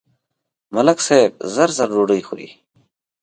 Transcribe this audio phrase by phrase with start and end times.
[0.73, 2.49] ملک صاحب زر زر ډوډۍ خوري.